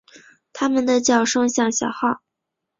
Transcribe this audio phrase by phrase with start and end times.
[0.51, 2.23] 它们的叫声像小号。